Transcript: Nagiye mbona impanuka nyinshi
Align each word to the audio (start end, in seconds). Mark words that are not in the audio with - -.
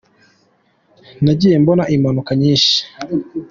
Nagiye 1.23 1.55
mbona 1.63 1.83
impanuka 1.95 2.31
nyinshi 2.41 2.75